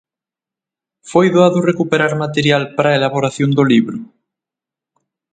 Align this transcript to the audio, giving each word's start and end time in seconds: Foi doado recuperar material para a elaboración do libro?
Foi 1.11 1.27
doado 1.33 1.65
recuperar 1.69 2.13
material 2.25 2.63
para 2.75 2.87
a 2.91 2.97
elaboración 2.99 3.49
do 3.57 3.63
libro? 3.71 3.97